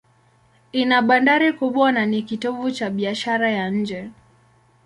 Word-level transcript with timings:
Ina 0.71 1.01
bandari 1.01 1.49
kubwa 1.59 1.91
na 1.91 2.05
ni 2.05 2.21
kitovu 2.23 2.71
cha 2.71 2.89
biashara 2.89 3.51
ya 3.51 3.69
nje. 3.69 4.09